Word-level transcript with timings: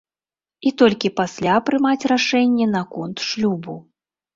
І 0.69 0.71
толькі 0.83 1.11
пасля 1.21 1.55
прымаць 1.69 2.03
рашэнне 2.15 2.67
наконт 2.77 3.17
шлюбу. 3.31 3.83